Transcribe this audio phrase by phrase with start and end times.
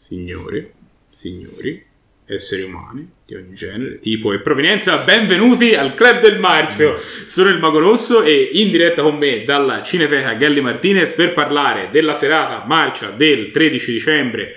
[0.00, 0.66] signori,
[1.10, 1.84] signori,
[2.24, 6.98] esseri umani di ogni genere, tipo e provenienza, benvenuti al Club del Marcio.
[7.26, 11.90] Sono il Mago Rosso e in diretta con me dalla Cineteca Gelli Martinez per parlare
[11.92, 14.56] della serata marcia del 13 dicembre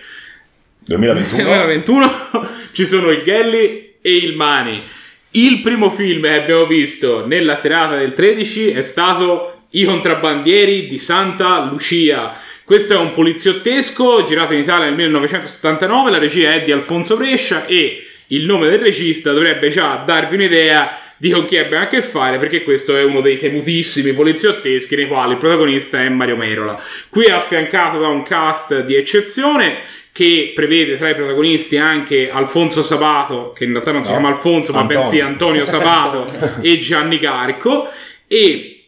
[0.86, 1.44] 2021.
[1.44, 2.12] 2021
[2.72, 4.82] ci sono il Gelli e il Mani.
[5.32, 10.98] Il primo film che abbiamo visto nella serata del 13 è stato I contrabbandieri di
[10.98, 12.34] Santa Lucia.
[12.66, 17.66] Questo è un poliziottesco girato in Italia nel 1979, la regia è di Alfonso Brescia
[17.66, 22.02] e il nome del regista dovrebbe già darvi un'idea di con chi abbiamo a che
[22.02, 26.82] fare perché questo è uno dei temutissimi poliziotteschi nei quali il protagonista è Mario Merola.
[27.10, 29.76] Qui è affiancato da un cast di eccezione
[30.14, 34.34] che prevede tra i protagonisti anche Alfonso Sabato, che in realtà non si No, chiama
[34.34, 35.02] Alfonso, ma Antonio.
[35.02, 37.90] bensì Antonio Sabato e Gianni Carco
[38.28, 38.83] e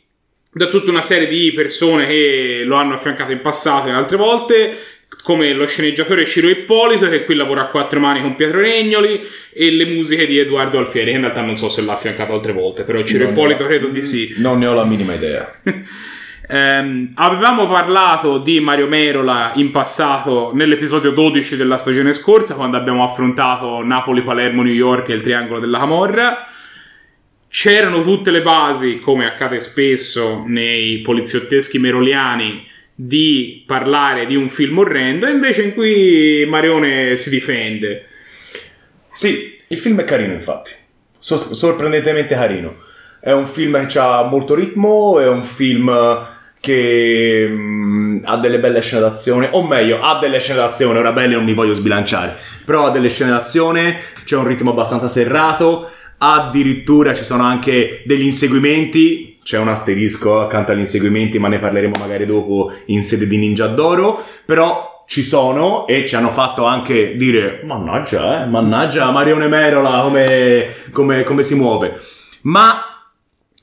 [0.57, 4.77] da tutta una serie di persone che lo hanno affiancato in passato e altre volte
[5.21, 9.71] come lo sceneggiatore Ciro Ippolito che qui lavora a quattro mani con Pietro Regnoli e
[9.71, 12.83] le musiche di Edoardo Alfieri che in realtà non so se l'ha affiancato altre volte
[12.83, 15.45] però Ciro Non Ippolito ho- credo di sì Non ne ho la minima idea.
[16.47, 23.03] Ehm, avevamo parlato di Mario Merola in passato nell'episodio 12 della stagione scorsa, quando abbiamo
[23.03, 26.47] affrontato Napoli, Palermo, New York e il triangolo della Camorra.
[27.57, 34.79] C'erano tutte le basi, come accade spesso nei poliziotteschi meroliani, di parlare di un film
[34.79, 38.07] orrendo, e invece in cui Marione si difende.
[39.09, 40.71] Sì, il film è carino infatti.
[41.17, 42.75] So- sorprendentemente carino.
[43.21, 46.27] È un film che ha molto ritmo, è un film
[46.59, 51.35] che mm, ha delle belle scene d'azione, o meglio, ha delle scene d'azione, ora belle
[51.35, 57.13] non mi voglio sbilanciare, però ha delle scene d'azione, c'è un ritmo abbastanza serrato, addirittura
[57.13, 62.25] ci sono anche degli inseguimenti, c'è un asterisco accanto agli inseguimenti, ma ne parleremo magari
[62.25, 67.61] dopo in sede di Ninja d'Oro, però ci sono e ci hanno fatto anche dire
[67.63, 71.99] mannaggia, eh, mannaggia Marione Merola come, come- come si muove.
[72.41, 73.03] Ma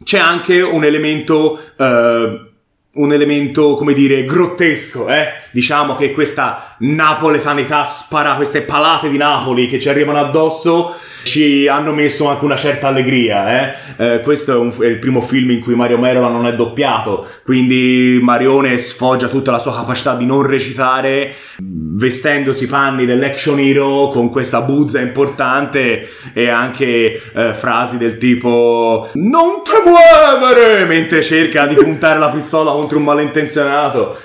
[0.02, 2.50] c'è anche un elemento, eh,
[2.94, 5.32] un elemento, come dire, grottesco, eh?
[5.50, 11.92] Diciamo che questa napoletanità spara, queste palate di Napoli che ci arrivano addosso ci hanno
[11.92, 13.74] messo anche una certa allegria, eh?
[13.96, 17.26] Eh, questo è, un- è il primo film in cui Mario Merola non è doppiato,
[17.44, 24.08] quindi Marione sfoggia tutta la sua capacità di non recitare vestendosi i panni dell'action hero
[24.08, 31.66] con questa buzza importante e anche eh, frasi del tipo non te muovere mentre cerca
[31.66, 34.18] di puntare la pistola contro un malintenzionato.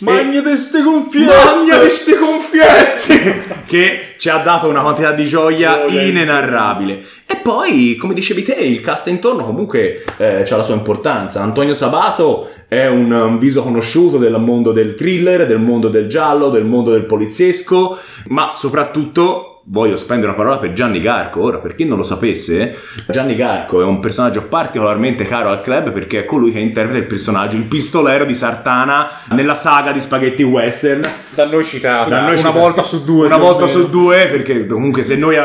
[0.00, 5.24] Magna di ste cuffiette magna di ste cuffiette che ci ha dato una quantità di
[5.24, 7.02] gioia inenarrabile.
[7.24, 11.40] E poi come dicevi te il cast intorno comunque eh, ha la sua importanza.
[11.40, 16.50] Antonio Sabato è un, un viso conosciuto del mondo del thriller del mondo del giallo
[16.50, 21.42] del mondo del poliziesco ma soprattutto voglio spendere una parola per Gianni Garco.
[21.42, 22.76] Ora, per chi non lo sapesse,
[23.08, 27.06] Gianni Garco è un personaggio particolarmente caro al club perché è colui che interpreta il
[27.06, 31.02] personaggio, il pistolero di Sartana nella saga di spaghetti western.
[31.30, 32.58] Da noi citata Da noi una citata.
[32.58, 33.26] volta su due.
[33.26, 33.78] Una volta meno.
[33.78, 35.36] su due, perché comunque se noi,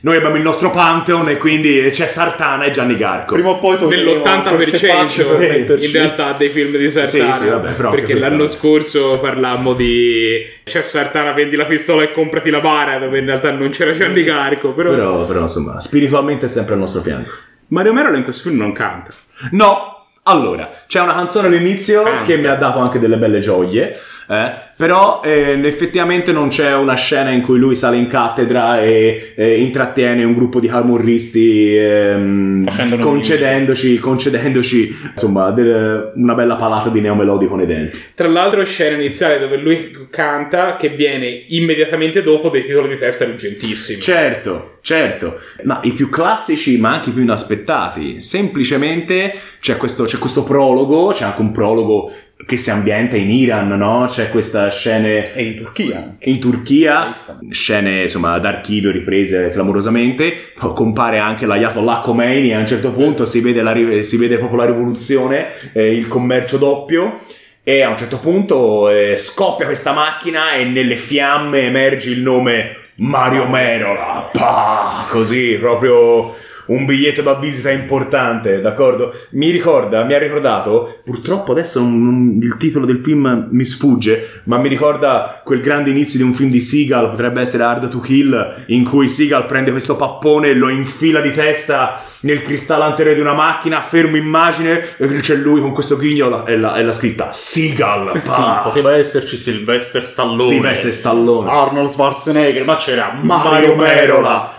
[0.00, 3.32] noi abbiamo il nostro Pantheon e quindi c'è Sartana e Gianni Garco.
[3.34, 5.86] Prima o poi torneremo a queste facce per nell'80% metterci.
[5.86, 10.82] in realtà dei film di Sartana Sì, sì, vabbè, perché l'anno scorso parlammo di c'è
[10.82, 14.72] Sartana vendi la pistola e comprati la bara dove in realtà non c'era Gianni Garco
[14.72, 17.30] però, Però, però, insomma, spiritualmente è sempre al nostro fianco.
[17.68, 19.10] Mario Merola in questo film non canta
[19.50, 22.22] No, allora, c'è una canzone all'inizio Canta.
[22.24, 23.98] che mi ha dato anche delle belle gioie,
[24.28, 29.34] eh, però eh, effettivamente non c'è una scena in cui lui sale in cattedra e
[29.36, 37.02] eh, intrattiene un gruppo di camorristi ehm, concedendoci, concedendoci insomma del- una bella palata di
[37.02, 37.98] neomelodico nei denti.
[38.14, 43.26] tra l'altro scena iniziale dove lui canta che viene immediatamente dopo dei titoli di testa
[43.26, 50.04] ruggentissimi Certo, certo, ma i più classici ma anche i più inaspettati, semplicemente c'è questo,
[50.04, 52.10] c'è questo prologo, c'è anche un prologo
[52.50, 54.06] che si ambienta in Iran, no?
[54.08, 56.16] C'è questa scene E in Turchia.
[56.18, 57.16] in Turchia,
[57.50, 63.62] scene insomma d'archivio riprese clamorosamente, compare anche l'Ayatollah Khomeini a un certo punto, si vede,
[63.62, 67.20] la si vede proprio la rivoluzione, eh, il commercio doppio
[67.62, 72.74] e a un certo punto eh, scoppia questa macchina e nelle fiamme emerge il nome
[72.96, 75.06] Mario Merola, Pah!
[75.08, 76.34] così proprio
[76.70, 79.12] un biglietto da visita importante, d'accordo?
[79.30, 84.42] Mi ricorda, mi ha ricordato, purtroppo adesso non- non- il titolo del film mi sfugge,
[84.44, 88.00] ma mi ricorda quel grande inizio di un film di Seagal, potrebbe essere Hard to
[88.00, 93.16] Kill, in cui Seagal prende questo pappone e lo infila di testa nel cristallo anteriore
[93.16, 96.92] di una macchina, fermo immagine, e c'è lui con questo ghigno e la, e la
[96.92, 98.12] scritta Seagal.
[98.24, 101.50] Sì, poteva esserci Sylvester Stallone, Sylvester Stallone.
[101.50, 103.94] Arnold Schwarzenegger, ma c'era Mario Mario Merola.
[103.94, 104.58] Merola.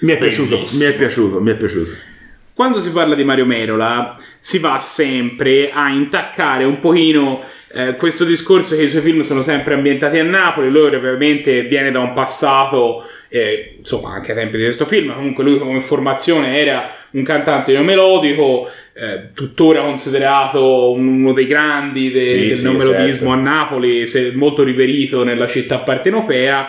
[0.00, 1.90] Mi è piaciuto, mi è piaciuto, mi è piaciuto.
[2.54, 7.40] Quando si parla di Mario Merola si va sempre a intaccare un pochino
[7.72, 11.90] eh, questo discorso che i suoi film sono sempre ambientati a Napoli, lui ovviamente viene
[11.90, 16.58] da un passato, eh, insomma anche ai tempi di questo film, comunque lui come formazione
[16.58, 23.28] era un cantante neomelodico, eh, tuttora considerato uno dei grandi de- Sì, del sì, neomelodismo
[23.28, 23.30] certo.
[23.30, 24.04] a Napoli,
[24.34, 26.68] molto riverito nella città partenopea.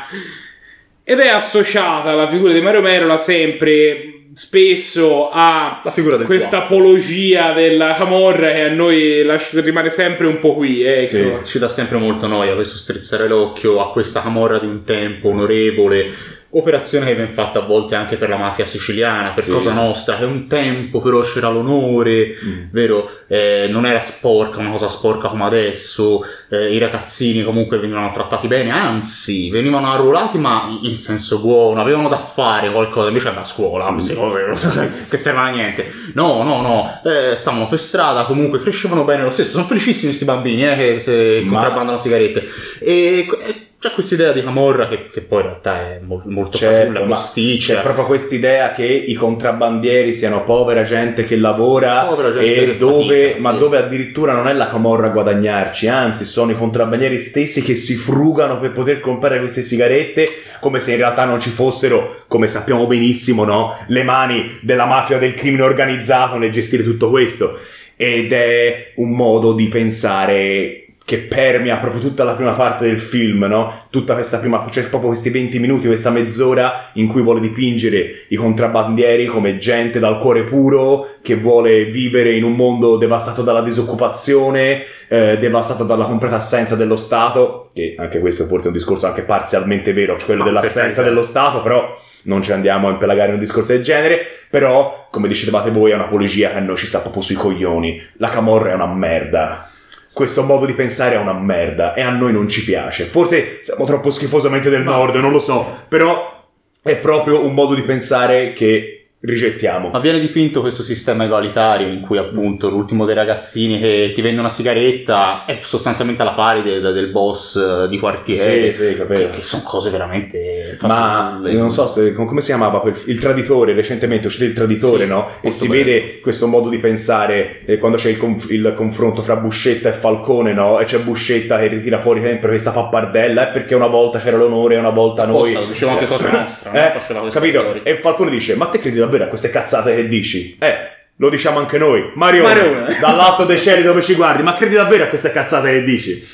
[1.10, 6.66] Ed è associata la figura di Mario Merola sempre spesso a La figura del questa
[6.66, 11.06] apologia della camorra che a noi lascia- rimane sempre un po' qui, ecco.
[11.08, 11.32] Sì.
[11.46, 16.14] Ci dà sempre molto noia questo strizzare l'occhio a questa camorra di un tempo onorevole.
[16.52, 19.78] Operazione che viene fatta a volte anche per la mafia siciliana, per Sì, Cosa sì.
[19.78, 22.34] Nostra, che un tempo però c'era l'onore,
[22.72, 23.08] vero?
[23.28, 28.48] Eh, non era sporca, una cosa sporca come adesso, eh, i ragazzini comunque venivano trattati
[28.48, 33.86] bene, anzi venivano arruolati ma in senso buono, avevano da fare qualcosa, invece alla scuola,
[33.92, 35.92] queste cose che servono a niente.
[36.16, 40.26] No, no, no, eh, stavano per strada, comunque crescevano bene lo stesso, sono felicissimi questi
[40.26, 42.48] bambini eh, che se Ma- contrabbandano sigarette.
[42.80, 46.58] E e c'è questa idea di camorra che, che poi in realtà è mol- molto
[46.58, 47.76] Certo, fasulla, posticcia.
[47.76, 52.78] c'è proprio questa idea che i contrabbandieri siano povera gente che lavora gente e che
[52.78, 53.60] dove, fatica, ma sì.
[53.60, 57.96] dove addirittura non è la camorra a guadagnarci, anzi sono i contrabbandieri stessi che si
[57.96, 60.28] frugano per poter comprare queste sigarette
[60.60, 65.18] come se in realtà non ci fossero, come sappiamo benissimo, no, le mani della mafia
[65.18, 67.58] del crimine organizzato nel gestire tutto questo.
[67.96, 73.46] Ed è un modo di pensare che permea proprio tutta la prima parte del film,
[73.46, 73.86] no?
[73.90, 78.36] Tutta questa prima, cioè proprio questi 20 minuti, questa mezz'ora in cui vuole dipingere i
[78.36, 84.84] contrabbandieri come gente dal cuore puro che vuole vivere in un mondo devastato dalla disoccupazione,
[85.08, 89.24] eh, devastato dalla completa assenza dello Stato, che anche questo è forse un discorso anche
[89.24, 93.34] parzialmente vero, cioè quello per dell'assenza dello Stato, però non ci andiamo a impelagare in
[93.34, 97.00] un discorso del genere, però come dicevate voi è un'apologia che a noi ci sta
[97.00, 98.00] proprio sui coglioni.
[98.18, 99.69] La camorra è una merda.
[100.12, 103.06] Questo modo di pensare è una merda e a noi non ci piace.
[103.06, 106.48] Forse siamo troppo schifosamente del nord, non lo so, però
[106.82, 109.90] è proprio un modo di pensare che rigettiamo.
[109.90, 114.40] Ma viene dipinto questo sistema egalitario in cui appunto l'ultimo dei ragazzini che ti vende
[114.40, 118.72] una sigaretta è sostanzialmente alla pari del, del boss eh, di quartiere.
[118.72, 119.20] Sì, sì, capito.
[119.22, 121.54] Che, che sono cose veramente Ma fasulle.
[121.54, 125.04] non so se, com- come si chiamava quel, il traditore, recentemente è uscito il traditore,
[125.04, 125.28] Sì, no?
[125.42, 125.84] E si bello.
[125.84, 129.94] vede questo modo di pensare eh, quando c'è il, conf- il confronto fra Buscetta e
[129.94, 130.80] Falcone, no?
[130.80, 134.76] E c'è Buscetta che ritira fuori sempre questa pappardella, è perché una volta c'era l'onore
[134.76, 135.40] e una volta noi.
[135.50, 136.78] Apposta, lo diceva anche Cosa Nostra, no?
[136.78, 137.84] Eh, Faceva questa capito?
[137.84, 140.56] E Falcone dice: Ma te credi davvero a queste cazzate che dici?
[140.60, 140.98] Eh.
[141.18, 142.44] Lo diciamo anche noi, Mario,
[143.02, 146.26] dall'alto dei cieli dove ci guardi, ma credi davvero a queste cazzate che dici?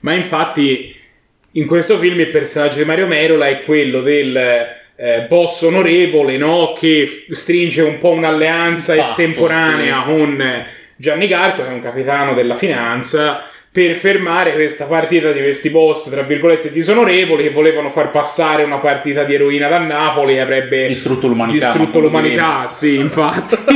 [0.00, 0.94] Ma infatti
[1.52, 6.74] in questo film il personaggio di Mario Merola è quello del eh, boss onorevole, no?
[6.78, 10.64] Che f- stringe un po' un'alleanza Patto, estemporanea con
[10.94, 16.10] Gianni Garco, che è un capitano della finanza, per fermare questa partita di questi boss,
[16.10, 20.88] tra virgolette, disonorevoli, che volevano far passare una partita di eroina da Napoli e avrebbe
[20.88, 23.56] Distrutto l'umanità, distrutto ma l'umanità, sì, infatti.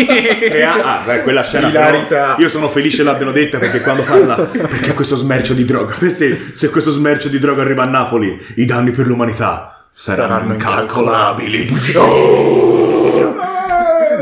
[0.50, 4.94] Crea- ah, beh, quella scena però, io sono felice l'abbiano detta perché quando parla perché
[4.94, 8.90] questo smercio di droga se, se questo smercio di droga arriva a Napoli i danni
[8.90, 11.68] per l'umanità saranno, Saranno incalcolabili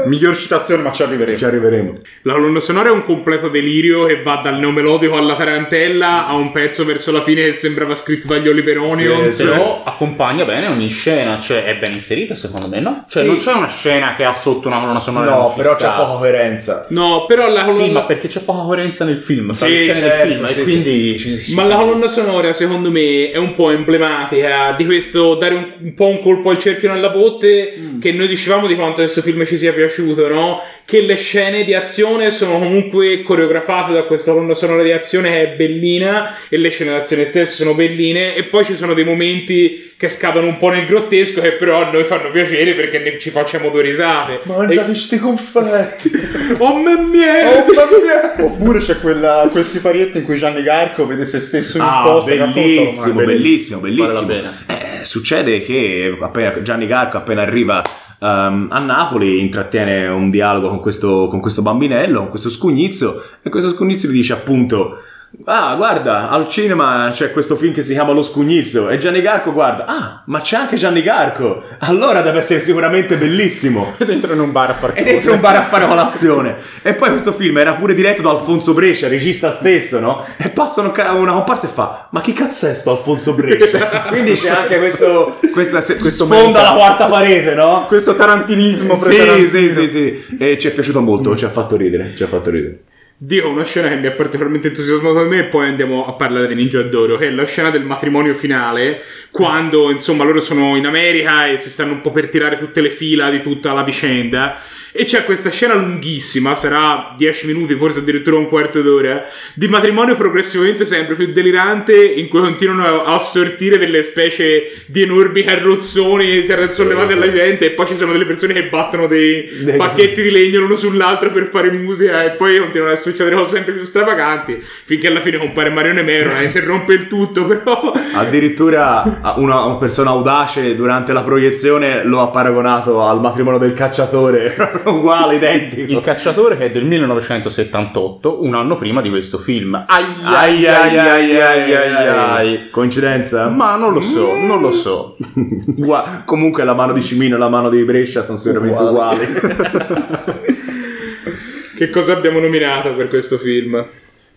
[0.07, 1.37] Miglior citazione, ma ci arriveremo.
[1.39, 1.93] ci arriveremo
[2.23, 6.53] La colonna sonora è un completo delirio che va dal neomelodico alla tarantella a un
[6.53, 9.35] pezzo verso la fine che sembrava scritto dagli Oliver Onions.
[9.35, 9.45] sì.
[9.45, 13.05] Però accompagna bene ogni scena, cioè è ben inserita secondo me, no?
[13.09, 13.29] Cioè Sì.
[13.29, 15.31] non c'è una scena che ha sotto una colonna sonora.
[15.31, 15.91] no però sta.
[15.91, 17.85] c'è poca coerenza No, però la colonna...
[17.85, 20.63] Sì, ma perché c'è poca coerenza nel film, Sì, le scene certo, film, sì, e
[20.63, 21.19] quindi...
[21.19, 25.55] ci- ci- Ma la colonna sonora, secondo me, è un po' emblematica di questo dare
[25.55, 27.75] un, un po' un colpo al cerchio nella botte.
[28.01, 29.92] Che noi dicevamo di quanto questo film ci sia piaciuto,
[30.29, 30.63] no?
[30.85, 35.53] Che le scene di azione sono comunque coreografate da questa colonna sonora di azione che
[35.53, 36.37] è bellina.
[36.49, 38.35] E le scene d'azione stesse sono belline.
[38.35, 41.91] E poi ci sono dei momenti che scadono un po' nel grottesco, che però a
[41.93, 44.41] noi fanno piacere perché ne ci facciamo due risate.
[44.45, 48.45] mangiate sti confetti E- oh, me mie!
[48.45, 52.03] Oppure c'è quella, quel siparietto in cui Gianni Garco vede se stesso in un ah
[52.03, 54.53] posto bellissimo bellissimo bellissimo pena.
[54.67, 57.81] Eh, succede che appena, Gianni Garco appena arriva
[58.23, 63.51] ehm, a Napoli intrattiene un dialogo con questo, con questo bambinello, con questo scugnizzo e
[63.51, 64.99] questo scugnizzo gli dice appunto
[65.45, 69.53] Ah, guarda, al cinema c'è questo film che si chiama Lo Scugnizzo e Gianni Garco
[69.53, 73.95] guarda, ah, ma c'è anche Gianni Garco, allora deve essere sicuramente bellissimo.
[73.99, 76.57] Ed entra in un bar a fare Ed entra in un bar a fare colazione.
[76.83, 80.25] e poi questo film era pure diretto da Alfonso Brescia, regista stesso, no?
[80.37, 83.79] E passano una comparsa e fa, ma chi cazzo è sto Alfonso Brescia?
[84.09, 87.87] Quindi c'è anche questo, questa, se- Questo sfonda la quarta parete, no?
[87.89, 90.37] Questo tarantinismo Sì, sì, sì, sì.
[90.39, 92.83] E ci è piaciuto molto, ci ha fatto ridere, ci ha fatto ridere.
[93.25, 96.49] Dico una scena che mi ha particolarmente entusiasmato a me e poi andiamo a parlare
[96.49, 99.01] di Ninja d'Oro, che è la scena del matrimonio finale,
[99.31, 102.91] quando insomma loro sono in America e si stanno un po' per tirare tutte le
[102.91, 104.61] fila di tutta la vicenda
[104.93, 110.17] e c'è questa scena lunghissima, sarà 10 minuti, forse addirittura un quarto d'ora, di matrimonio
[110.17, 116.47] progressivamente sempre più delirante in cui continuano a, a sortire delle specie di enormi carrozzoni
[116.69, 120.31] sollevati alla gente e poi ci sono delle persone che battono dei Dei- pacchetti di
[120.31, 124.59] legno l'uno sull'altro per fare musica e poi continuano a succedere cose sempre più stravaganti
[124.61, 129.77] finché alla fine compare Marione Mero e si rompe il tutto però Addirittura una, una
[129.77, 134.55] persona audace durante la proiezione lo ha paragonato al matrimonio del cacciatore,
[134.91, 135.93] uguale, identico.
[135.93, 139.75] Il cacciatore che è del 1978, un anno prima di questo film.
[139.87, 142.71] Ai Ai ai ai ai ai ai.
[142.71, 143.49] Coincidenza?
[143.49, 145.17] Ma non lo so, non lo so.
[145.77, 149.25] Gua- comunque la mano di Cimino e la mano di Brescia sono sicuramente Uguali.
[149.25, 150.51] uguali.
[151.77, 153.85] che cosa abbiamo nominato per questo film?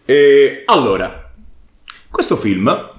[0.07, 1.31] e allora,
[2.09, 2.91] questo film,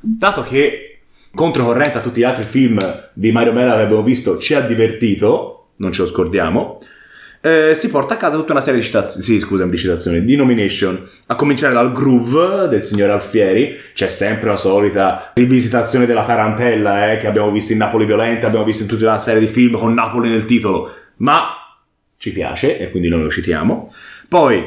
[0.00, 0.98] dato che
[1.34, 2.78] controcorrente a tutti gli altri film
[3.12, 6.80] di Mario Mela che abbiamo visto, ci ha divertito, non ce lo scordiamo.
[7.44, 10.34] eh, si porta a casa tutta una serie di citazioni, sì, scusami, di citazioni, di
[10.34, 17.12] nomination, a cominciare dal Groove del signor Alfieri, c'è sempre la solita rivisitazione della Tarantella
[17.12, 19.76] eh, che abbiamo visto in Napoli Violenta, abbiamo visto in tutta una serie di film
[19.76, 21.48] con Napoli nel titolo, ma
[22.16, 23.92] ci piace e quindi noi lo citiamo.
[24.26, 24.66] Poi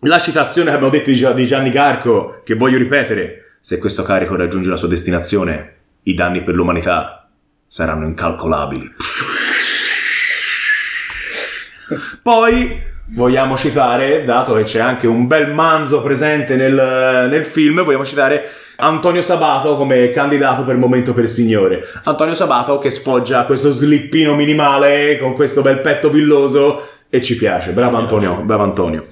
[0.00, 4.02] la citazione che abbiamo detto di, Gia- di Gianni Garco, che voglio ripetere, se questo
[4.02, 7.30] carico raggiunge la sua destinazione, i danni per l'umanità
[7.66, 8.94] saranno incalcolabili.
[12.22, 18.04] Poi vogliamo citare, dato che c'è anche un bel manzo presente nel, nel film, vogliamo
[18.04, 21.84] citare Antonio Sabato come candidato per Momento per Signore.
[22.04, 27.72] Antonio Sabato che spoggia questo slippino minimale con questo bel petto villoso e ci piace.
[27.72, 29.04] Bravo Antonio, bravo Antonio.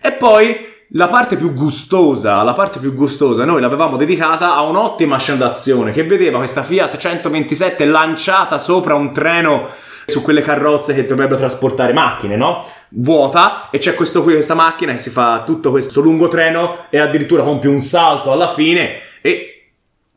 [0.00, 5.18] E poi la parte più gustosa, la parte più gustosa, noi l'avevamo dedicata a un'ottima
[5.18, 9.68] scena d'azione che vedeva questa Fiat 127 lanciata sopra un treno
[10.12, 12.64] su quelle carrozze che dovrebbero trasportare macchine, no?
[12.90, 16.98] Vuota e c'è questo qui, questa macchina che si fa tutto questo lungo treno e
[16.98, 19.70] addirittura compie un salto alla fine e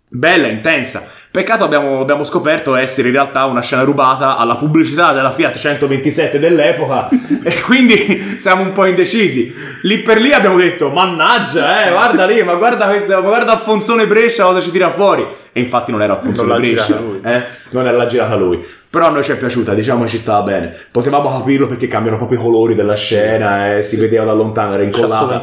[0.08, 1.10] bella, intensa.
[1.36, 6.40] Peccato abbiamo, abbiamo scoperto essere in realtà una scena rubata alla pubblicità della Fiat 127
[6.40, 7.10] dell'epoca
[7.44, 9.54] e quindi siamo un po' indecisi.
[9.82, 14.08] Lì per lì abbiamo detto, mannaggia, eh, guarda lì, ma guarda questo, ma guarda Alfonsone
[14.08, 15.28] Brescia cosa ci tira fuori.
[15.52, 18.66] E infatti non era Alfonsone Non Brescia, eh, non era l'ha girata lui.
[18.90, 20.74] Però a noi ci è piaciuta, diciamo che ci stava bene.
[20.90, 24.84] Potevamo capirlo perché cambiano proprio i colori della scena, eh, si vedeva da lontano, era
[24.84, 25.42] incollata.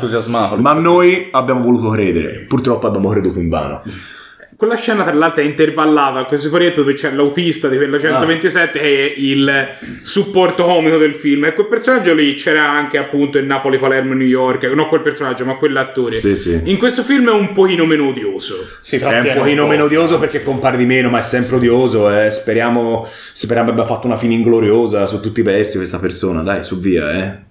[0.57, 3.83] Ma noi abbiamo voluto credere, purtroppo abbiamo creduto in vano.
[4.57, 8.79] Quella scena, tra l'altro, è intervallata a questo parietto dove c'è l'autista di quella 127
[8.79, 9.67] che è il
[10.03, 11.47] supporto comico del film.
[11.47, 14.65] E quel personaggio lì c'era anche appunto in Napoli, Palermo, New York.
[14.65, 16.17] Non quel personaggio, ma quell'attore.
[16.17, 16.61] Sì, sì.
[16.65, 18.69] In questo film è un pochino meno odioso.
[18.81, 19.71] Si è un pochino po'.
[19.71, 22.11] meno odioso perché compare di meno, ma è sempre odioso.
[22.11, 22.31] eh.
[22.31, 26.43] Speriamo, speriamo abbia fatto una fine ingloriosa su tutti i versi questa persona.
[26.43, 27.51] Dai, su via, eh.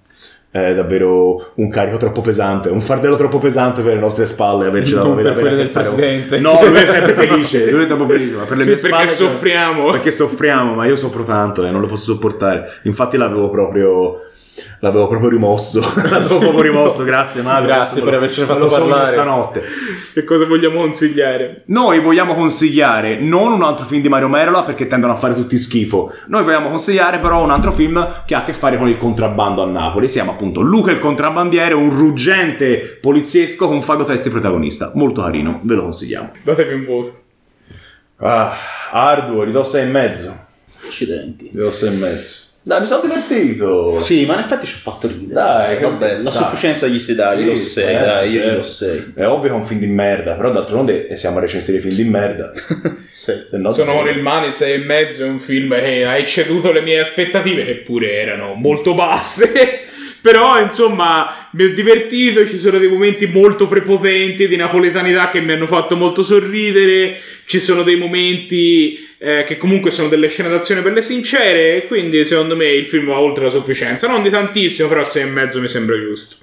[0.54, 4.66] È davvero un carico troppo pesante, un fardello troppo pesante per le nostre spalle.
[4.66, 6.40] Averci Non per quelle del presidente.
[6.40, 7.70] No, lui è sempre felice.
[7.70, 9.08] Lui è troppo felice, ma per le Sì, mie perché spalle.
[9.30, 9.90] soffriamo.
[9.92, 12.68] Perché soffriamo, ma io soffro tanto e non lo posso sopportare.
[12.82, 14.20] Infatti l'avevo proprio.
[14.84, 15.78] L'avevo proprio rimosso.
[16.10, 17.68] l'avevo proprio rimosso, grazie madre.
[17.68, 19.12] Grazie per me fatto parlare.
[19.12, 19.62] stanotte.
[20.12, 21.62] Che cosa vogliamo consigliare?
[21.66, 25.56] Noi vogliamo consigliare non un altro film di Mario Merola perché tendono a fare tutti
[25.56, 26.12] schifo.
[26.26, 29.62] Noi vogliamo consigliare però un altro film che ha a che fare con il contrabbando
[29.62, 30.08] a Napoli.
[30.08, 34.90] Si chiama appunto Luca il contrabbandiere, un ruggente poliziesco con Fabio Testi protagonista.
[34.94, 36.30] Molto carino, ve lo consigliamo.
[36.42, 37.20] Datevi un voto.
[38.16, 38.52] Ah,
[38.90, 40.36] arduo, ridò 6 e mezzo.
[40.84, 41.50] Accidenti.
[41.52, 42.50] Ridò 6 e mezzo.
[42.64, 43.98] Dai, mi sono divertito.
[43.98, 45.32] Sì, ma in effetti ci ha fatto ridere.
[45.32, 46.32] Dai, che- vabbè, la dai.
[46.32, 48.62] sufficienza gli si dà, gli do Sì, 6, certo, dai, io gli certo.
[48.62, 49.12] 6.
[49.16, 52.04] È ovvio che è un film di merda, però d'altronde siamo a recensire film di
[52.04, 52.52] merda.
[53.10, 56.70] Se no- Sono con il Mani 6 e mezzo, è un film che ha ecceduto
[56.70, 59.80] le mie aspettative, che pure erano molto basse.
[60.22, 62.46] Però, insomma, mi ho divertito.
[62.46, 67.20] Ci sono dei momenti molto prepotenti di napoletanità che mi hanno fatto molto sorridere.
[67.44, 71.76] Ci sono dei momenti eh, che comunque sono delle scene d'azione belle sincere.
[71.76, 74.06] E quindi, secondo me, il film va oltre la sufficienza.
[74.06, 76.36] Non di tantissimo, però 6 e mezzo mi sembra giusto.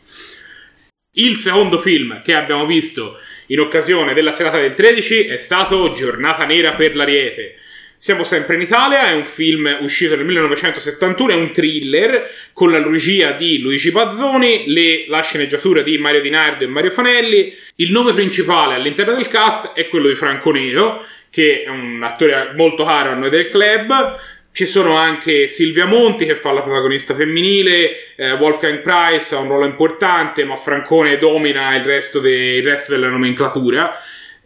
[1.13, 3.17] Il secondo film che abbiamo visto
[3.47, 7.55] in occasione della serata del 13 è stato Giornata Nera per l'Ariete.
[8.01, 12.81] Siamo sempre in Italia, è un film uscito nel 1971, è un thriller con la
[12.81, 17.53] regia di Luigi Bazzoni, le, la sceneggiatura di Mario Di Nardo e Mario Fanelli.
[17.75, 22.53] Il nome principale all'interno del cast è quello di Franco Nero, che è un attore
[22.55, 24.17] molto caro a noi del club.
[24.53, 29.49] Ci sono anche Silvia Monti che fa la protagonista femminile, eh, Wolfgang Price ha un
[29.49, 33.99] ruolo importante, ma Francone domina il resto, de- il resto della nomenclatura.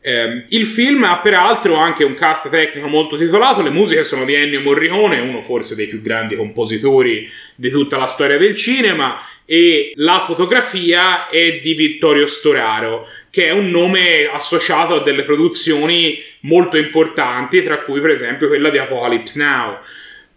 [0.05, 4.33] Eh, il film ha peraltro anche un cast tecnico molto titolato, le musiche sono di
[4.33, 9.93] Ennio Morricone, uno forse dei più grandi compositori di tutta la storia del cinema, e
[9.95, 16.75] la fotografia è di Vittorio Storaro, che è un nome associato a delle produzioni molto
[16.75, 19.77] importanti, tra cui per esempio quella di Apocalypse Now.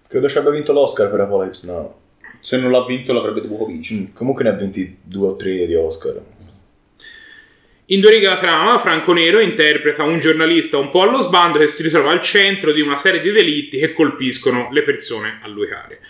[0.06, 1.94] Credo ci abbia vinto l'Oscar per Apocalypse Now.
[2.38, 4.02] Se non l'ha vinto l'avrebbe dovuto vincere.
[4.02, 6.20] Mm, comunque ne ha 22 o 3 di Oscar.
[7.88, 11.68] In due righe la trama, Franco Nero interpreta un giornalista un po' allo sbando che
[11.68, 15.68] si ritrova al centro di una serie di delitti che colpiscono le persone a lui
[15.68, 16.00] care.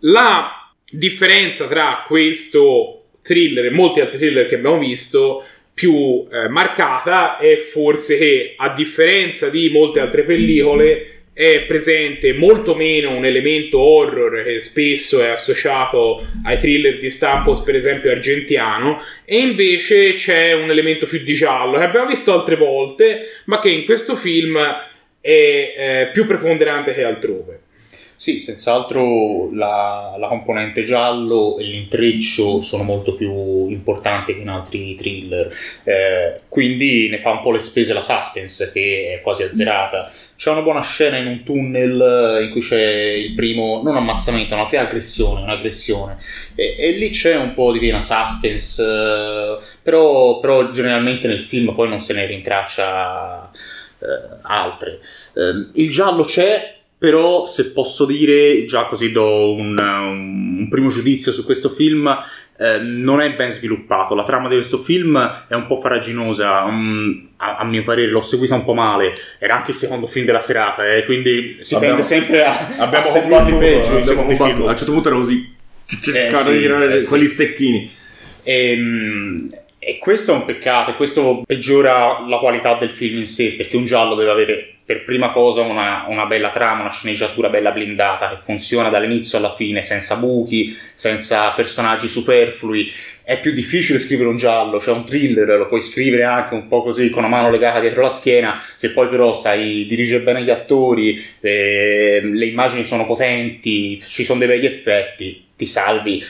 [0.00, 7.38] La differenza tra questo thriller e molti altri thriller che abbiamo visto più eh, marcata
[7.38, 13.80] è forse che a differenza di molte altre pellicole è presente molto meno un elemento
[13.80, 20.52] horror che spesso è associato ai thriller di stampo, per esempio, argentiano, e invece c'è
[20.52, 24.58] un elemento più di giallo che abbiamo visto altre volte, ma che in questo film
[25.20, 27.63] è eh, più preponderante che altrove.
[28.16, 34.94] Sì, senz'altro la, la, componente giallo e l'intreccio sono molto più importanti che in altri
[34.94, 35.52] thriller,
[35.82, 40.12] eh, quindi ne fa un po' le spese la suspense che è quasi azzerata.
[40.36, 44.66] C'è una buona scena in un tunnel in cui c'è il primo, non ammazzamento, una
[44.66, 46.18] prima aggressione, un'aggressione,
[46.54, 51.74] e, e lì c'è un po' di piena suspense, eh, però, però, generalmente nel film
[51.74, 53.50] poi non se ne rintraccia
[53.98, 55.00] eh, altre.
[55.34, 61.32] Eh, il giallo c'è, però se posso dire, già così do un, un primo giudizio
[61.32, 62.08] su questo film,
[62.58, 64.14] eh, non è ben sviluppato.
[64.14, 68.22] La trama di questo film è un po' faraginosa, um, a, a, mio parere l'ho
[68.22, 69.12] seguita un po' male.
[69.38, 73.06] Era anche il secondo film della serata, eh, quindi si abbiamo, tende sempre a, abbiamo
[73.06, 73.98] seguirli peggio.
[73.98, 74.66] Abbiamo combattuto.
[74.66, 77.34] A un certo punto era così, cercando eh, sì, di tirare eh, quegli sì.
[77.34, 77.92] stecchini.
[78.44, 83.26] E, ehm, e questo è un peccato, e questo peggiora la qualità del film in
[83.26, 87.48] sé, perché un giallo deve avere per prima cosa una, una, bella trama, una sceneggiatura
[87.48, 92.92] bella blindata che funziona dall'inizio alla fine, senza buchi, senza personaggi superflui.
[93.22, 96.82] È più difficile scrivere un giallo, cioè un thriller, lo puoi scrivere anche un po'
[96.82, 100.50] così con la mano legata dietro la schiena, se poi però sai dirigere bene gli
[100.50, 106.22] attori, eh, le immagini sono potenti, ci sono dei begli effetti, ti salvi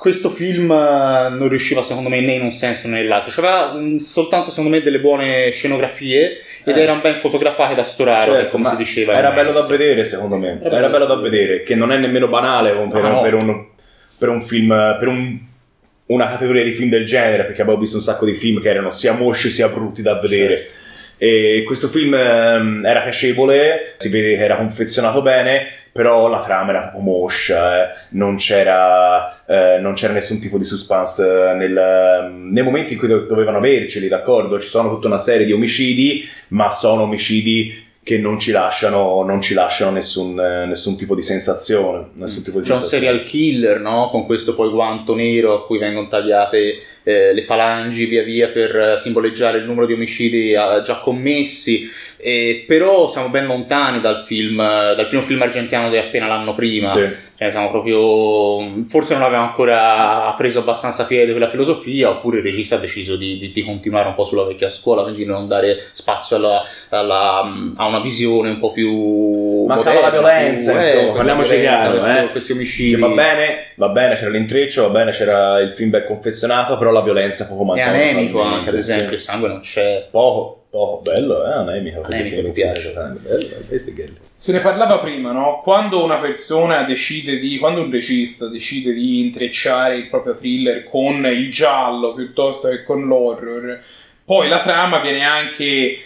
[0.00, 3.96] questo film eh, non riusciva secondo me né in un senso né nell'altro, c'aveva mm,
[3.96, 6.80] soltanto secondo me delle buone scenografie ed eh.
[6.80, 9.12] erano ben fotografate da Storaro, certo, come si diceva.
[9.12, 12.28] Era bello da vedere secondo me, era, era bello da vedere, che non è nemmeno
[12.28, 13.20] banale per, no.
[13.20, 13.66] per, un,
[14.16, 15.38] per un, film, per un,
[16.06, 18.90] una categoria di film del genere, perché abbiamo visto un sacco di film che erano
[18.90, 20.56] sia mosci sia brutti da vedere.
[20.56, 20.79] Certo.
[21.22, 26.70] E questo film ehm, era piacevole, si vede che era confezionato bene, però la trama
[26.70, 27.94] era un po' moscia, eh.
[28.12, 33.08] non, c'era, eh, non, c'era, nessun tipo di suspense nel, ehm, nei momenti in cui
[33.08, 34.58] dovevano averceli, d'accordo?
[34.58, 39.42] Ci sono tutta una serie di omicidi, ma sono omicidi che non ci lasciano, non
[39.42, 42.06] ci lasciano nessun, eh, nessun, tipo di sensazione.
[42.14, 43.06] Nessun tipo di C'è sensazione.
[43.06, 44.08] un serial killer, no?
[44.10, 48.96] Con questo poi guanto nero a cui vengono tagliate eh, le falangi via via per
[48.98, 51.88] simboleggiare il numero di omicidi eh, già commessi.
[52.16, 56.88] Eh, però siamo ben lontani dal film, dal primo film argentino di appena l'anno prima.
[56.88, 58.84] Sì cioè, siamo proprio.
[58.90, 63.38] Forse non avevamo ancora preso abbastanza piede quella filosofia, oppure il regista ha deciso di,
[63.38, 67.38] di, di continuare un po' sulla vecchia scuola, quindi non dare spazio alla, alla,
[67.76, 69.64] a una visione un po' più.
[69.64, 71.92] Mancava la violenza, più, insomma, eh, parliamoci chiaro.
[71.92, 72.28] Questo, eh.
[72.30, 72.90] Questi omicidi.
[72.90, 76.89] Che va bene, va bene, c'era l'intreccio, va bene, c'era il film ben confezionato, però
[76.90, 77.96] la violenza poco mancava.
[77.96, 80.08] È anemico anche, ad esempio, il sangue non c'è.
[80.10, 80.64] Poco.
[80.72, 82.02] Oh, bello, eh, anemico.
[82.02, 82.92] Anemico, mi piace.
[82.92, 83.48] Bello,
[84.34, 85.60] Se ne parlava prima, no?
[85.64, 91.26] Quando una persona decide di, quando un regista decide di intrecciare il proprio thriller con
[91.26, 93.80] il giallo piuttosto che con l'horror,
[94.24, 95.98] poi la trama viene anche eh,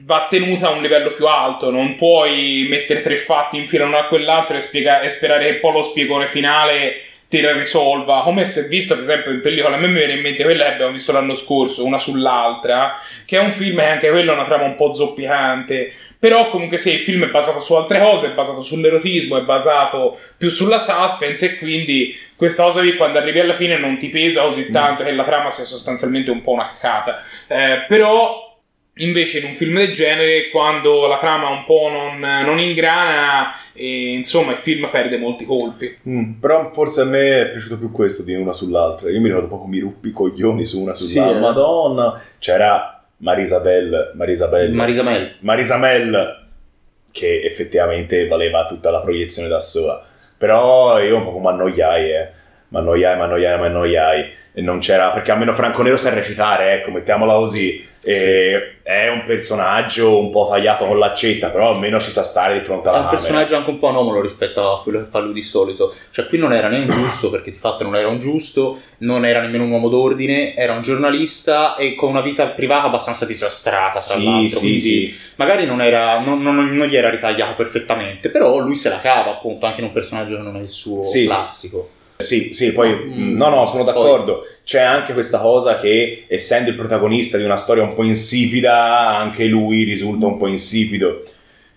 [0.00, 3.98] va tenuta a un livello più alto, non puoi mettere tre fatti in fila l'uno
[3.98, 7.00] a quell'altro e, spiega- e sperare che poi lo spiegone finale
[7.32, 10.12] te la risolva, come si è visto ad esempio in pellicola, a me mi viene
[10.12, 13.86] in mente quella che abbiamo visto l'anno scorso, una sull'altra, che è un film che
[13.86, 17.62] anche quello ha una trama un po' zoppicante, però comunque sì, il film è basato
[17.62, 22.80] su altre cose, è basato sull'erotismo, è basato più sulla suspense e quindi questa cosa
[22.80, 26.30] qui quando arrivi alla fine non ti pesa così tanto che la trama sia sostanzialmente
[26.30, 27.22] un po' una cacata.
[27.46, 28.51] Eh, però
[28.96, 34.12] Invece in un film del genere, quando la trama un po' non, non ingrana, e,
[34.12, 35.96] insomma il film perde molti colpi.
[36.06, 39.08] Mm, però forse a me è piaciuto più questo di una sull'altra.
[39.08, 41.32] Io mi ricordo poco mi ruppi i coglioni su una sull'altra.
[41.32, 41.40] Sì, eh.
[41.40, 45.36] Madonna, c'era Marisabel, Marisabel, Marisa Mel.
[45.38, 46.46] Marisabel,
[47.10, 50.04] che effettivamente valeva tutta la proiezione da sola.
[50.36, 52.28] Però io un po' mi annoiai, eh.
[52.68, 54.30] Mi annoiai, mi annoiai, mi annoiai.
[54.52, 57.88] E non c'era, perché almeno Franco Nero sa recitare, ecco, mettiamola così.
[58.04, 62.64] E È un personaggio un po' tagliato con l'accetta, però almeno ci sa stare di
[62.64, 63.22] fronte È alla un camera.
[63.22, 65.94] personaggio anche un po' anomalo rispetto a quello che fa lui di solito.
[66.10, 69.24] Cioè, qui non era né un giusto, perché di fatto non era un giusto, non
[69.24, 73.92] era nemmeno un uomo d'ordine, era un giornalista e con una vita privata abbastanza disastrata,
[73.92, 74.58] tra Sì, l'altro.
[74.58, 75.14] sì, sì.
[75.36, 79.30] magari non, era, non, non- non gli era ritagliato perfettamente, però lui se la cava,
[79.30, 81.24] appunto, anche in un personaggio che non è il suo Sì.
[81.26, 81.88] classico.
[82.22, 83.36] Sì, sì, poi Mm.
[83.36, 84.46] no, no, sono d'accordo.
[84.64, 89.44] C'è anche questa cosa che, essendo il protagonista di una storia un po' insipida, anche
[89.44, 91.22] lui risulta un po' insipido.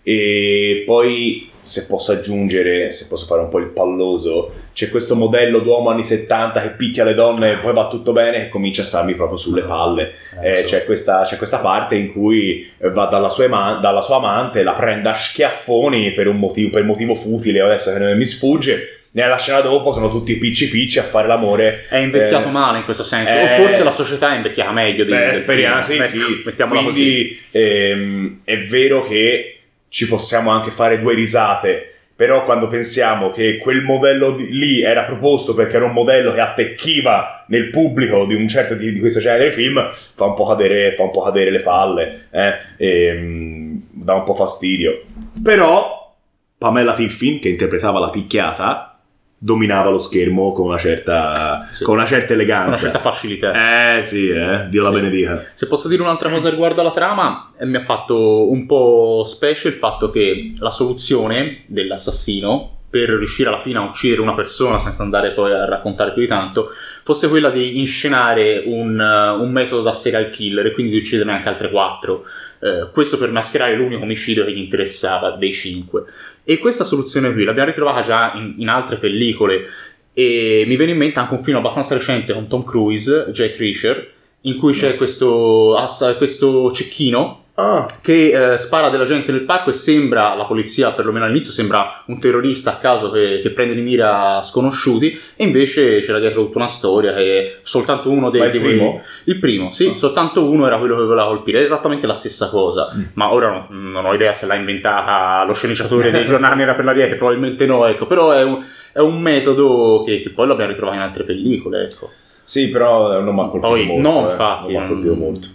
[0.02, 5.58] E poi, se posso aggiungere, se posso fare un po' il palloso, c'è questo modello
[5.58, 8.84] d'uomo anni 70 che picchia le donne e poi va tutto bene e comincia a
[8.84, 10.12] starmi proprio sulle palle.
[10.40, 10.64] Eh, so.
[10.66, 14.62] c'è, questa, c'è questa parte in cui eh, va dalla sua, ama- dalla sua amante,
[14.62, 18.95] la prende a schiaffoni per un motivo, per motivo futile, adesso che mi sfugge.
[19.16, 21.86] Nella scena dopo sono tutti picci picci a fare l'amore.
[21.88, 25.04] È invecchiato Eh, male in questo senso, eh, o forse la società è invecchiata meglio
[25.04, 26.04] di Beh, speriamo, sì, film.
[26.04, 26.18] sì.
[26.18, 27.02] Ecco, Mettiamola così.
[27.02, 31.94] Quindi ehm, è vero che ci possiamo anche fare due risate.
[32.14, 36.40] Però quando pensiamo che quel modello di- lì era proposto perché era un modello che
[36.40, 40.44] attecchiva nel pubblico di un certo di, di questo genere di film, fa un po'
[40.46, 42.54] cadere, fa un po' cadere le palle, eh?
[42.76, 45.02] Ehm, dà un po' fastidio.
[45.42, 46.14] Però
[46.58, 48.90] Pamela Fiffin, che interpretava la picchiata,
[49.38, 51.84] dominava lo schermo con una certa, Sì.
[51.84, 52.68] con una certa eleganza.
[52.68, 53.96] Una certa facilità.
[53.96, 54.94] Eh sì, eh, Dio la Sì.
[54.96, 55.44] benedica.
[55.52, 59.68] Se posso dire un'altra cosa riguardo alla trama, eh, mi ha fatto un po' specie
[59.68, 65.02] il fatto che la soluzione dell'assassino per riuscire alla fine a uccidere una persona senza
[65.02, 66.70] andare poi a raccontare più di tanto
[67.02, 71.32] fosse quella di inscenare un, eh, un metodo da serial killer e quindi di ucciderne
[71.32, 72.24] anche altre quattro.
[72.58, 76.04] Eh, questo per mascherare l'unico omicidio che gli interessava dei cinque.
[76.42, 79.66] E questa soluzione qui l'abbiamo ritrovata già in, in altre pellicole
[80.14, 84.10] e mi viene in mente anche un film abbastanza recente con Tom Cruise, Jack Reacher,
[84.42, 85.76] in cui c'è questo,
[86.16, 91.24] questo cecchino Ah, che eh, spara della gente nel parco e sembra, la polizia perlomeno
[91.24, 96.18] all'inizio, sembra un terrorista a caso che, che prende di mira sconosciuti e invece c'era
[96.18, 98.40] dietro tutta una storia che soltanto uno dei...
[98.40, 99.00] Ma il primo?
[99.24, 99.94] il primo, sì, Ah.
[99.96, 103.02] soltanto uno era quello che voleva colpire, è esattamente la stessa cosa, Mm.
[103.14, 106.84] ma ora non, non ho idea se l'ha inventata lo sceneggiatore dei giornali nera per
[106.84, 110.72] la rete, probabilmente no, ecco, però è un, è un metodo che, che poi l'abbiamo
[110.72, 112.10] ritrovato in altre pellicole, ecco.
[112.44, 114.10] sì, però non mi ha colpito Poi molto.
[114.10, 115.48] no, eh, infatti, Non mi ha colpito non- molto.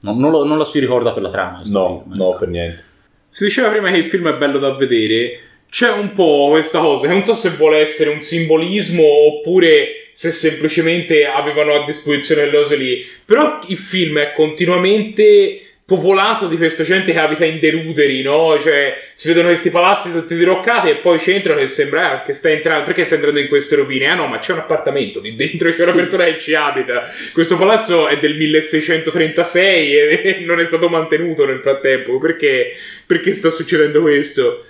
[0.00, 1.60] Non, non lo, non la si ricorda per la trama.
[1.66, 2.38] No, film, no, ecco.
[2.38, 2.84] per niente.
[3.26, 5.40] Si diceva prima che il film è bello da vedere.
[5.70, 10.32] C'è un po' questa cosa, che non so se vuole essere un simbolismo oppure se
[10.32, 13.04] semplicemente avevano a disposizione le cose lì.
[13.24, 18.60] Però il film è continuamente popolato di questa gente che abita in deruderi, no?
[18.60, 22.50] Cioè, si vedono questi palazzi tutti diroccati e poi c'entrano che sembra eh, che sta
[22.50, 22.84] entrando.
[22.84, 24.04] Perché sta entrando in queste rovine?
[24.04, 27.10] Ah no, ma c'è un appartamento lì dentro, c'è una persona che ci abita.
[27.32, 32.18] Questo palazzo è del 1636 e non è stato mantenuto nel frattempo.
[32.18, 32.72] Perché,
[33.06, 34.66] perché sta succedendo questo?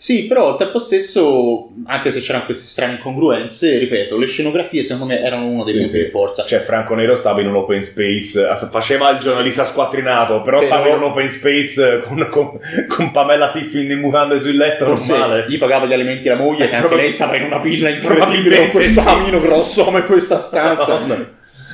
[0.00, 5.06] Sì, però al tempo stesso, anche se c'erano queste strane incongruenze, ripeto, le scenografie secondo
[5.12, 6.04] me erano uno dei Sì, punti sì.
[6.04, 6.44] di forza.
[6.46, 10.70] Cioè, Franco Nero stava in un open space, eh, faceva il giornalista squattrinato, però, Però-
[10.70, 14.84] stava in un open space eh, con, con, con Pamela Tiffin in mutande sul letto
[14.84, 15.46] Forse normale.
[15.48, 18.70] gli pagava gli alimenti alla moglie, che anche lei stava in una villa incredibile con
[18.70, 21.26] questo camino grosso come questa stanza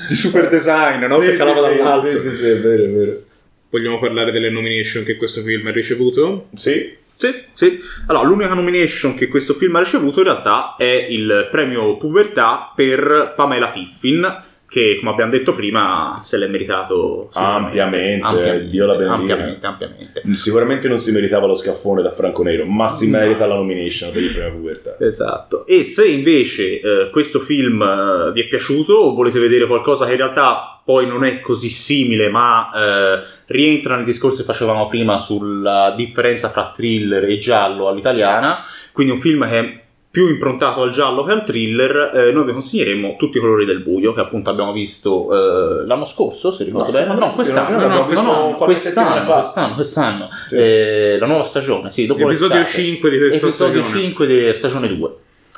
[0.08, 1.18] di super design, no?
[1.20, 2.10] Sì, che sì, calava sì, dall'alto.
[2.10, 3.22] Sì, sì, sì, è vero, è vero.
[3.68, 6.46] Vogliamo parlare delle nomination che questo film ha ricevuto?
[6.54, 7.80] Sì, Sì, sì.
[8.06, 13.32] Allora, l'unica nomination che questo film ha ricevuto in realtà è il premio Pubertà per
[13.36, 14.42] Pamela Fiffin,
[14.74, 17.80] che come abbiamo detto prima se l'è meritato sicuramente.
[17.80, 19.34] Ampiamente, Dio la benedica.
[19.34, 20.22] ampiamente, ampiamente.
[20.32, 24.22] sicuramente non si meritava lo scaffone da Franco Nero, ma si merita la nomination per
[24.22, 24.96] il premio pubertà.
[24.98, 25.64] Esatto.
[25.66, 30.12] E se invece eh, questo film eh, vi è piaciuto o volete vedere qualcosa che
[30.12, 35.18] in realtà poi non è così simile, ma eh, rientra nel discorso che facevamo prima
[35.18, 38.58] sulla differenza fra thriller e giallo all'italiana,
[38.92, 39.78] quindi un film che
[40.14, 43.80] più improntato al giallo che al thriller, eh, noi vi consiglieremo Tutti i colori del
[43.80, 47.14] buio, che appunto abbiamo visto eh, l'anno scorso, se ricordo No, bene.
[47.14, 50.28] No, no, quest'anno, no, no, no, quest'anno, quest'anno, quest'anno.
[50.48, 50.54] Sì.
[50.54, 52.80] Eh, la nuova stagione, sì, dopo Episodio l'estate.
[52.80, 54.04] 5 di questa Episodio stagione.
[54.04, 55.10] 5 di stagione 2.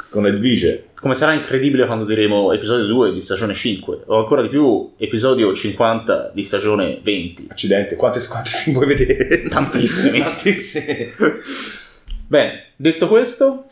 [0.09, 0.89] Con Edvige.
[0.99, 5.55] Come sarà incredibile quando diremo episodio 2 di stagione 5, o ancora di più, episodio
[5.55, 7.47] 50 di stagione 20.
[7.51, 9.43] Accidente, quanti, quanti film vuoi vedere?
[9.49, 10.19] Tantissimi.
[10.23, 11.13] Tantissimi.
[12.27, 13.67] Bene, detto questo,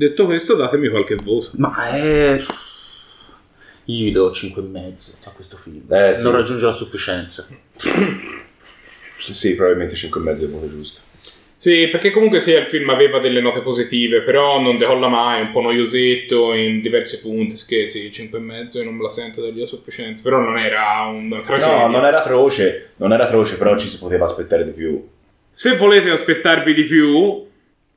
[0.00, 1.50] Detto questo, datemi qualche voto.
[1.56, 2.42] ma è...
[3.84, 5.92] Io gli do 5 e mezzo a questo film.
[5.92, 6.22] Eh, sì.
[6.22, 7.46] Non raggiunge la sufficienza.
[9.18, 11.00] Sì, sì, probabilmente 5 e mezzo è il voto giusto.
[11.60, 15.42] Sì, perché comunque sì, il film aveva delle note positive, però non decolla mai, è
[15.42, 19.10] un po' noiosetto in diversi punti, che sì, 5 e mezzo io non me la
[19.10, 21.84] sento dargli a sufficienza, però non era una tragedia.
[21.84, 25.06] No, non era atroce, non era atroce, però ci si poteva aspettare di più.
[25.50, 27.46] Se volete aspettarvi di più,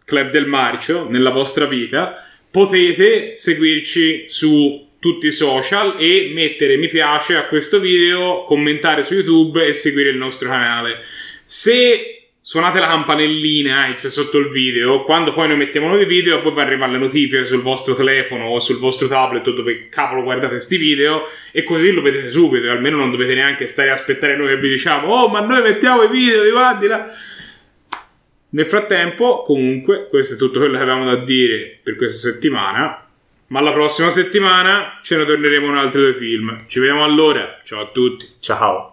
[0.04, 2.22] Club del Marcio, nella vostra vita,
[2.52, 9.14] potete seguirci su tutti i social e mettere mi piace a questo video, commentare su
[9.14, 10.98] YouTube e seguire il nostro canale.
[11.46, 16.42] Se suonate la campanellina e c'è sotto il video, quando poi noi mettiamo nuovi video,
[16.42, 20.24] poi vi arrivano le notifiche sul vostro telefono o sul vostro tablet o dove cavolo
[20.24, 21.22] guardate sti video
[21.54, 24.72] e così lo vedete subito, almeno non dovete neanche stare a aspettare noi che vi
[24.72, 27.08] diciamo "Oh, ma noi mettiamo i video di qua di là".
[28.50, 33.08] Nel frattempo, comunque, questo è tutto quello che avevamo da dire per questa settimana.
[33.48, 36.66] Ma la prossima settimana ce ne torneremo con altri due film.
[36.68, 37.62] Ci vediamo allora.
[37.64, 38.28] Ciao a tutti.
[38.40, 38.93] Ciao.